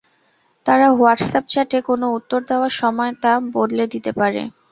[0.65, 4.41] তারা হোয়াটসঅ্যাপ চ্যাটে কোনো উত্তর দেওয়ার সময় তা বদলে দিতে পারে।